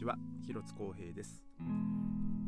[0.00, 0.16] ちは
[0.46, 1.44] 広津光平です、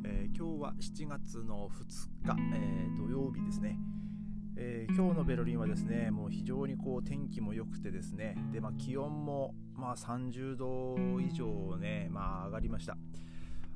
[0.04, 3.78] えー、今日は7月の2日、えー、土曜日ですね、
[4.56, 12.96] えー、今日のベルリンはですねもう非常にこう天気も良くてですねで、まあ、気温もまあ30度以上ね、まあ、上がりました、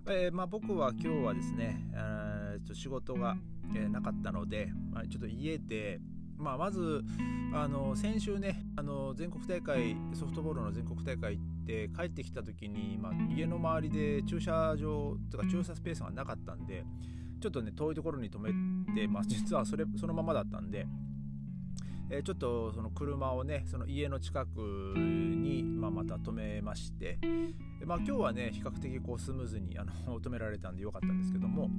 [0.09, 3.37] えまあ、僕は今日はですね、えー、と仕事が、
[3.75, 6.01] えなかったので、まあ、ちょっと家で
[6.39, 7.03] まあ、まず
[7.55, 16.85] あの先週ねあの全国大会ソフトボールの全国大会行って帰ってきた時に、まあ、家の周りで駐車場とか駐車スペースがなかったんで
[17.41, 18.51] ちょっとね遠いところに止め
[18.95, 20.87] て、まあ、実はそれそのままだったんで、
[22.09, 24.59] えー、ちょっとその車をねその家の近く
[24.97, 27.19] に、まあ、また止めまして、
[27.85, 31.71] まあ、今日はね比較的こうスムーズにあの 止められたんでよかったんですけども、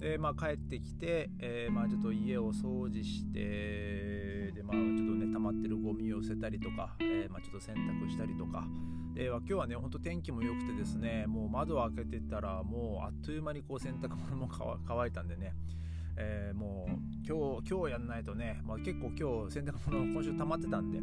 [0.00, 8.66] えー、まあ、帰ってきて、えー、まあ、ちょっと家を掃除してで、まあ、ちょっとね溜まってるゴミを捨てたりとか、えまあ、ちょっと洗濯したりとか、
[9.14, 14.48] で今日はねほんと天気も良くてですねもう窓を開けてたらもうあっという間にこう洗濯物も
[14.86, 15.54] 乾いたんでね。
[16.20, 16.92] えー、もう
[17.24, 21.00] 今日今日やんないとね、まあ、結構今日洗濯物今週溜まってたんで。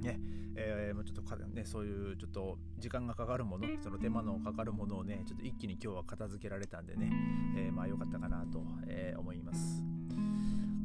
[0.00, 0.20] ね
[0.56, 7.10] えー、もうちょっとね、そういうちょっと時間がかかるもの、その手間のかかるものをね、ちょっと一気に今日は片付けられたんでね、
[7.56, 9.82] えー、まあ良かったかなと、えー、思います。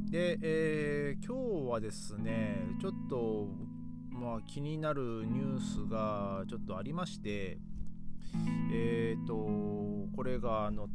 [0.10, 3.50] で、えー、今日はですね、ちょっと、
[4.12, 7.58] まあ気になるニュースがちょっとありまして、
[8.72, 9.36] えっ、と、
[10.16, 10.88] これがあの、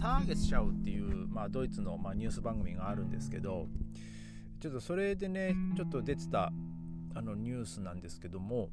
[0.00, 3.66] ターゲットシャウっていう、まあ、ドイツの、まあ、ニュース番組があるんですけど、
[4.60, 6.52] ちょっとそれでね、ちょっと出てた
[7.14, 8.68] あのニュースなんですけども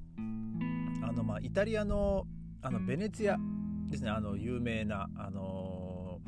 [1.02, 2.26] あのまあイタリアの
[2.62, 3.38] あのベネツィア
[3.90, 4.10] ですね。
[4.10, 6.20] あの有名なあの、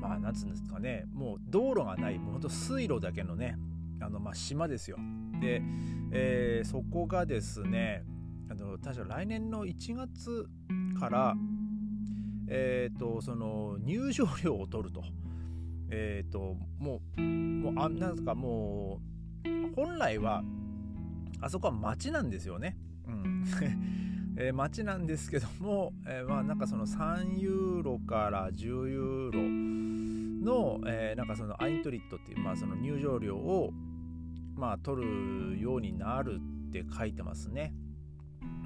[0.00, 1.04] まあなんつうんですかね。
[1.12, 3.56] もう道路がないもうほんと水路だけのね
[4.00, 4.98] あのまあ島ですよ。
[5.40, 5.62] で、
[6.12, 8.04] えー、そこがですね
[8.50, 10.48] あの確か来年の1月
[11.00, 11.34] から
[12.48, 15.02] えっ、ー、とその入場料を取ると。
[15.90, 19.00] えっ、ー、ともうもうあなんですかも
[19.44, 20.42] う本来は
[21.42, 22.78] あそこは町なんですよね。
[23.06, 23.44] うん
[24.34, 29.42] えー、町なんですけども、えー、まあなんかその3ユーロから10ユーロ
[30.42, 33.72] の、えー、なんかそのアイントリットっていう、まあ、その入場料を、
[34.54, 37.74] まあ、取るようになるって書いてますね。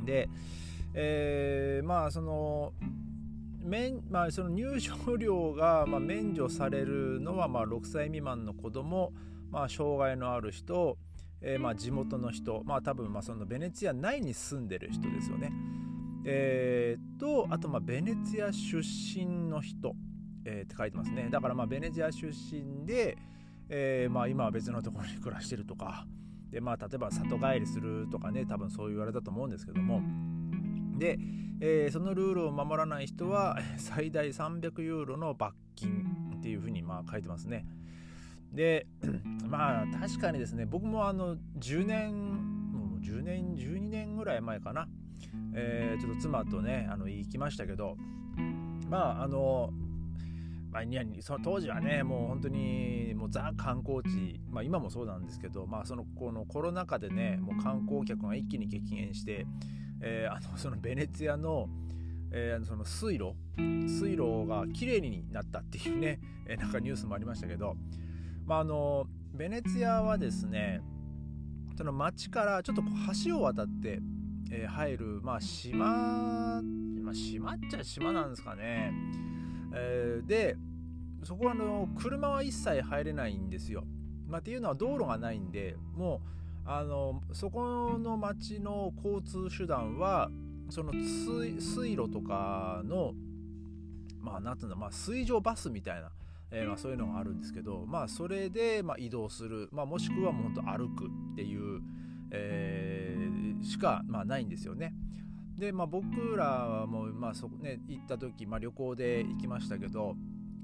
[0.04, 0.28] で、
[0.94, 2.72] えー、まあその
[3.58, 9.12] 免まあ、その入場料がま免除されるのはまあ6歳未満の子供、
[9.50, 10.98] まあ、障害のある人、
[11.48, 15.52] えー、まあ地元の人、まあ多分まあそのベネツィア内に住んでる人ですよね。
[16.24, 19.94] えー、と、あとまあベネツィア出身の人、
[20.44, 21.28] えー、って書いてますね。
[21.30, 23.16] だからまあベネツィア出身で、
[23.68, 26.04] えー、まあ今は別のところに暮らしてるとか、
[26.50, 30.02] でまあ例えば里帰りするとかね、多分そう言われたと思うんですけども、
[30.98, 31.16] で、
[31.60, 37.64] えー、そのルールを守らない人は最大300ユーロの罰金っていうふうにまあ書いてますね。
[38.56, 38.86] で
[39.46, 44.88] まあ確かにですね僕もあの10年もう10年12年ぐらい前かな、
[45.54, 47.96] えー、ちょっと妻とねあの行きましたけど
[48.88, 49.70] まああの
[50.72, 50.84] まあ、
[51.20, 59.46] その当時はねもう本当にもうザ観光地、まあ、今もそうなんですけど、まあ、そのこのコロナ禍でねもう観光客が一気に激減して、
[60.02, 61.70] えー、あのそのベネツィアの,、
[62.30, 67.74] えー、その水路水路が綺麗になったっていうね、えー、なんかニュースもありましたけど、
[68.46, 70.80] まあ、あのベネツィアはですね
[71.76, 72.82] その町からちょっと
[73.26, 74.00] 橋を渡って、
[74.50, 76.62] えー、入る、まあ、島、
[77.02, 78.92] まあ、島っちゃ島なんですかね、
[79.74, 80.56] えー、で
[81.24, 83.84] そこはあの車は一切入れないんですよ、
[84.26, 90.30] まあ、っていうのは道路がないんでもうあのそこの町の交通手段は
[90.70, 93.12] その水路とかの
[94.20, 96.10] まあなんていうのまあ水上バスみたいな
[96.50, 101.80] えー、まあ、そういうのがあるんですけど、まあ、それでま移動する、まあ、もしくはもうほんと歩くっていう、
[102.30, 104.94] えー、しかまあないんですよね。
[105.56, 110.14] で、まあ、僕らはもう、まあそこね、行った時、まあ、旅行で行きましたけど、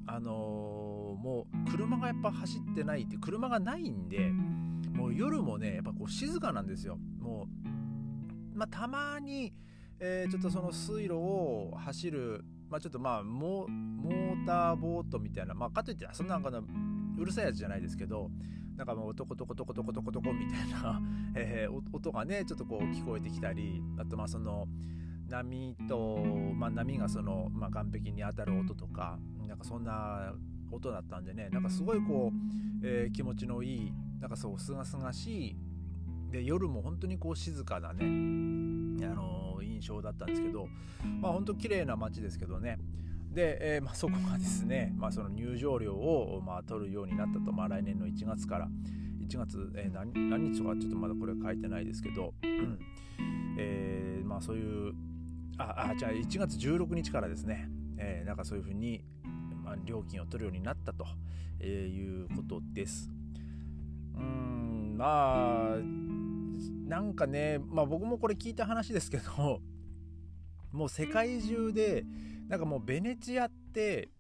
[0.06, 4.32] あのー、もう車がやっぱ走ってないって車がないんで
[4.92, 6.98] もう夜もねやっぱこう静かなんですよ。
[7.20, 7.46] も
[8.54, 9.54] う、まあ、たまに、
[10.00, 16.62] えー、ちょっとその水路を走るまあ、ちょっとまあモーターボートみたいな、まあ、かといってそんなの
[17.18, 18.30] うるさいやつじゃないですけど
[18.76, 21.00] なんかもうトコトコトコトコトコトコみたいな、
[21.36, 24.66] えー、音がねちょっとこう聞こえてきたりあとまあその
[25.28, 26.18] 波と、
[26.54, 30.34] まあ、波がその、まあ、岸壁に当たる音とかなんかそんな
[30.70, 35.56] 音だったんでねなんかすごいこう、えー、気持ちのいいなんかそうすがすがしい
[36.30, 40.66] で夜も本当にこう静かなね、あのー、印象だったんですけど
[41.20, 42.78] まあ本当綺麗な街ですけどね。
[43.32, 48.68] で、えー、まあ、そこがですね、まあ、その入場料を、まあ、取るようになったと、まあ、来年の1月から。
[49.22, 52.78] 1月、えー、何何日とかちょっとまだこれ書いてないですけど、うん。
[53.56, 54.94] えー、まあそういう
[55.58, 57.68] ああじゃあ1月16日からですね、
[57.98, 59.04] えー、なんかそういうふうに、
[59.64, 61.06] まあ、料金を取るようになったと、
[61.60, 63.10] えー、いうことです。
[64.16, 65.76] うんまあ
[66.88, 69.60] なんかね、まあ、僕もこれ聞いた話ですけど
[70.72, 72.04] もう世界中で
[72.52, 74.10] なんかもうベネチアって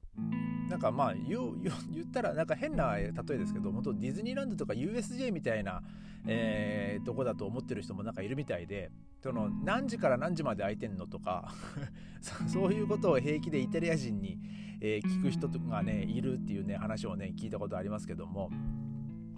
[0.70, 1.38] なんかまあ言
[1.92, 5.82] 言ったらなんか変な例えですけど本当ディズニーランドとか USJ みたいな、
[6.26, 8.90] えー、とこだと思ってる人もなんかいるみたいで
[9.22, 11.52] その何時から何時まで空いてんのとか
[12.48, 14.38] そういうことを平気でイタリア人に、
[14.80, 18.48] えー、聞く人とかねいるっていうね話をね聞いたことありますけども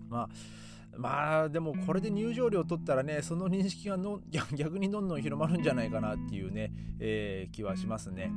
[0.08, 0.28] まあ
[0.96, 8.30] まあでもこれで入場料取ったらねその認識がの逆にどんどん広まるんじゃないかなっていうね、えー、気はしますね。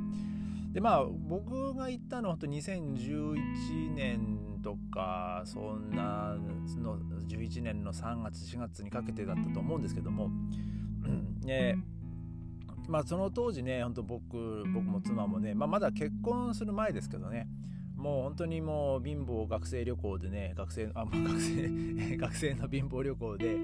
[0.72, 6.34] でまあ僕が行ったのは本当2011年とかそんな
[6.78, 10.30] の11年の3月4月にかけてだったと思うんですけども、
[11.42, 11.76] ね
[12.88, 17.46] まあその当時ね本当僕僕も妻もね、まあ、まだ結婚する前ですけどね
[17.96, 23.58] もう本当にもう貧乏学生旅行でね学生あ、まあ、学生 学生の貧乏旅行で、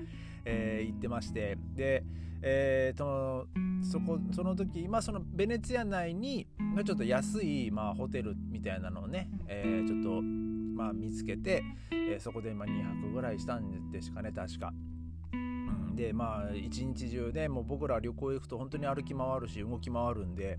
[0.44, 2.04] えー、行ってましてで、
[2.46, 3.48] えー、と
[3.82, 6.46] そこその時、まあ、そのベネツィア内に
[6.84, 14.72] ちょっと安い、まあ、ホテルみたいなのをね、えー、ちょっと、まあ、見つけて、えー、そこでまあ2泊ぐらいしたんですかね確か。
[15.94, 20.58] でまあ一日中ねもう僕ら旅行行くと本当に歩き回るし動き回るんで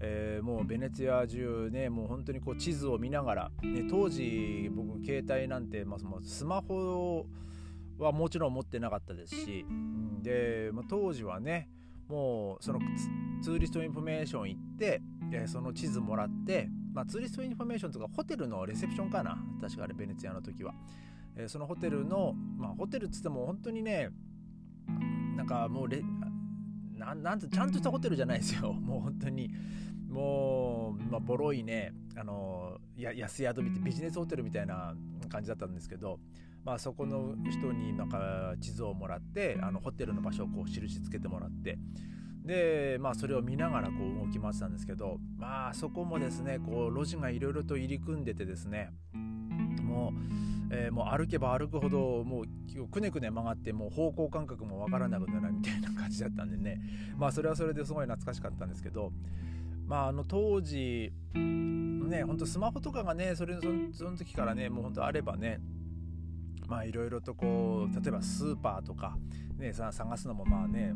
[0.00, 7.26] えー、もうベネツィア中ねもう本当にこう地図を見ながら、ね、当時僕携帯なんて、まあ、スマホ
[7.98, 9.64] はもちろん持ってなかったですし
[10.22, 11.68] で、まあ、当時はね
[12.08, 12.80] もうその
[13.42, 15.00] ツーリストインフォメーション行って、
[15.32, 20.74] えー、その地図もらって、まあ、ツーリストインフォメーションとかホテルのレセプションかな確かあれベネツィアの時は、
[21.36, 24.10] えー、そのホテルの、まあ、ホテルっつっても本当にね
[25.36, 26.02] なんかもうレ
[26.96, 28.72] ななんてちゃんとしたホテルじゃないですよ。
[28.72, 29.50] もう本当に。
[30.14, 34.94] もう、まあ、ボロいねあのや安宿見てビジネスホテルみたいな
[35.28, 36.20] 感じだったんですけど、
[36.64, 41.78] まあ、そこの人になんか地図をもらってあのホテルの場所をこう印つけてもらって
[42.44, 48.92] で、まあ、それを見ながらこう動き回ってたんですけどまあそこもですねこう路地がいろいろと入り組んでてですね
[49.82, 56.80] もうえー、もう歩けば歩くほどもうくねくね曲がってもう方向感覚もわからなくなるみたいな感じだったんでね。
[57.16, 59.12] まあそれはそれですごい懐かしかったんですけど
[59.86, 63.56] まああの当時ねほんとスマホとかがねそれ
[63.92, 65.60] その時からねもうほんとあればね
[66.66, 69.16] まあいろいろとこう例えばスーパーとか
[69.56, 70.92] ね探すのもまあね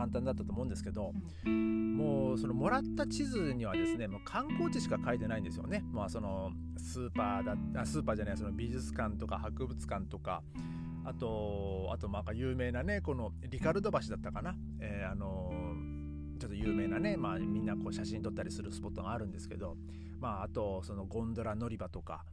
[0.00, 1.12] 簡単だったと思うんですけど
[1.44, 5.84] もうそのもらった地図にはですねもう観光地しか書いてないんですよね。
[5.92, 10.42] まあそのスーパーだあスーパーじゃないその美術館とか博物館とか
[11.04, 15.52] あとあとまあ有名なねこのリカルド橋だったかな、えー、あの
[16.38, 19.76] ちょっと有名なね、まあ、みんなこう写真撮ったりするスポットがあるんですけど、
[20.18, 22.24] まあ、あとそのゴンドラ乗り場とか、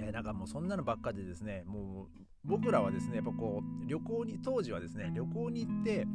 [0.00, 6.06] えー、なんかもうそんなのばっかでですねもう僕らはですねやっぱこう旅行に当時はですね旅行に行って、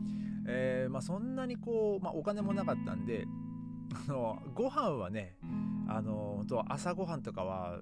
[0.48, 3.26] えー、まあ、そんなにこう、まあ、お金もなかったんで
[4.08, 5.38] あのご飯はね
[5.88, 7.80] あの本当朝ごはんとかは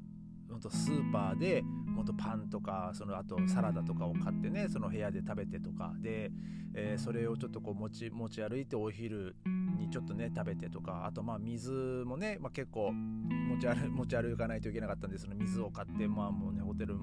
[0.49, 6.31] 本当スーパーでもっとパンとかそのあとサラダとかを買ってねその部屋で食べてとかで、
[6.75, 9.35] えー、それをちょっとこう持ち持ち歩いてお昼
[9.73, 11.71] にちょっとね食べてとかあとまあ水
[12.05, 16.95] もね、まあ、結構持ち歩持ち歩かないといけなかったんでその水を買ってまあもうねホテル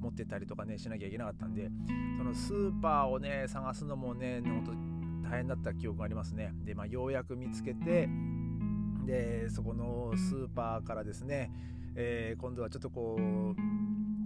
[0.00, 1.70] 持ってったりとかねしなきゃいけなかったんで
[2.18, 4.64] そのスーパーをね探すのもね本
[5.22, 6.52] 当大変だった記憶がありますね。
[6.64, 8.08] でまあようやく見つけて
[9.06, 11.50] でそこのスーパーからですね、
[11.94, 13.18] えー、今度はちょっとこう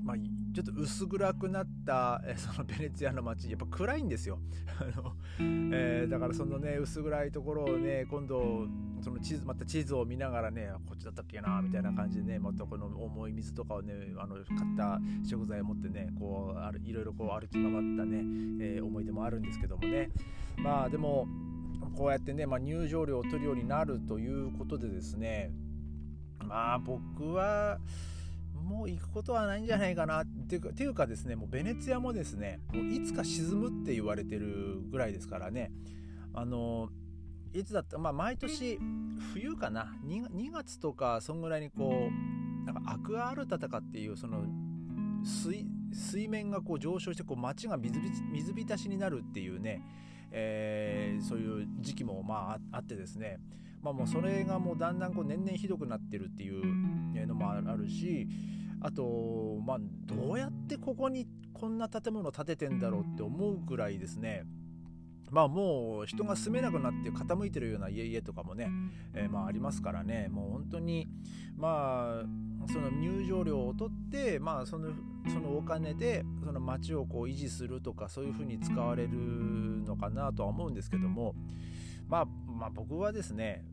[0.03, 4.39] まあ、ちょっと薄暗くなった、そのベネツィアの街やっぱ暗いんですよ。
[4.81, 8.67] あの、えー、だからそのね薄暗いところをね今度
[9.01, 18.19] その地図また地図を見ながらねこっちだったっけなみたいな感じでねまたこの重い水とかをねあの買った食材を持ってねこうあるいろいろこう歩き回ったね、
[18.61, 20.11] えー、思い出もあるんですけどもね。
[20.59, 21.27] まあでも
[21.97, 25.51] こうやってね、まあ、入場料を取るようになるということでですね
[26.39, 27.79] まあ僕は
[28.63, 30.23] もう行くことはないんじゃないかな。
[30.23, 35.73] っていうかていうかですねもうベネツィアもですねもういつか沈むって言われてるぐらいですからね。
[36.35, 36.89] あの
[37.53, 38.79] いつだったまあ毎年
[39.35, 39.95] 冬かな。
[40.07, 44.45] 2, 2月とかそんぐらいにこうなんかアクアアルタタカっていうその
[45.25, 48.01] 水水面がこう上昇してこう街が水
[48.33, 49.83] 水浸しになるっていうね、
[50.31, 53.39] えー、そういう時期もまああってですね。
[53.83, 58.29] まあもうそれがもうだんだんこう年々ひどくなってるっていうのもあるし
[58.81, 64.45] あとまあどうやってここにこんな建物建ててんだろうって思うくらいですね。
[65.31, 68.69] まあもう人が住めなくなって傾いてるような家々とかもね、
[69.15, 70.29] えー、まあありますからね。
[70.31, 71.09] もう本当に
[71.57, 74.91] まあその入場料を取ってまあその
[75.33, 79.11] そのお金でその町をこう維持するとかそういうふうに使われる
[79.87, 81.35] のかなとは思うんですけども
[82.09, 83.65] まあまあ僕はですね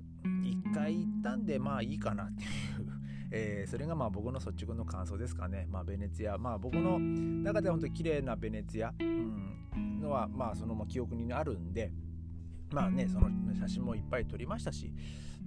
[0.43, 2.49] 一回行ったんでまあいいかなっていう。
[3.31, 5.67] えー、それがまあ僕の率直の感想ですかね。
[5.69, 11.91] まあ、ベネツィア、まあ、僕の中では本当に綺麗なベネツィア、うん、のは、まあ、そのま記憶にあるんで、
[12.71, 14.91] まあね、その写真もいっぱい撮りましたし、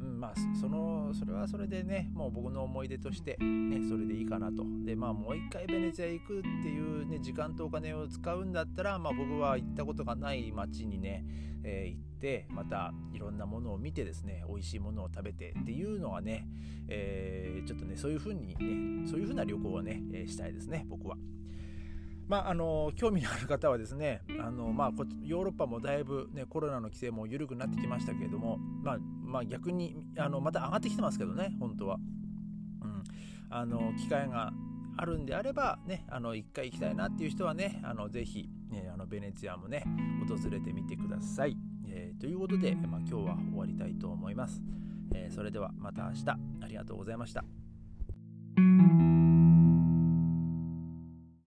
[0.01, 4.65] うん、まあそのそれはそれでねもう僕の思い出として、ね、それでいいかなと。
[4.85, 11.25] でまあもう一回ベネツィア行くっていうね時間とお金を使うんだったら、まあ、僕は行ったことがない街にね、
[11.63, 12.12] えー、行って
[12.49, 16.47] またいろんなものを見てですね美味しいものを食べてっていうのはね、
[16.89, 21.17] えー、ちょっとねそういうふうにねそういうふうな旅行をね、え、したいですね僕は。
[22.29, 24.91] まあ、あの興味のある方はですねあの、まあ、
[25.23, 31.99] ヨーロッパもだいぶ、ね、コロナの規制も緩くなってきましたけれども、まあまあ、逆にあのまた上がってきてますけどね本当は、
[32.81, 33.03] うん、
[33.51, 34.51] あの機会が
[34.97, 39.85] あるんであればねあの一回行きたいなっていう人はねあのぜひ、ね、あのベネツィアもね
[40.27, 41.57] 訪れてみてください、
[42.19, 44.63] ということで、まあ、今日は終わりたいと思います、
[45.15, 46.31] えー、それではまた明日。
[46.63, 47.62] ありがとうございました。